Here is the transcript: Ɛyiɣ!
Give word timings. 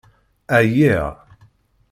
Ɛyiɣ! 0.57 1.05